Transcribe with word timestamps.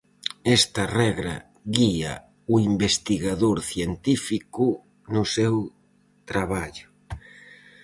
Esta 0.57 0.83
regra 1.01 1.35
guía 1.77 2.13
o 2.53 2.55
investigador 2.71 3.57
científico 3.71 4.65
no 5.13 5.23
seu 5.35 5.55
traballo. 6.29 6.87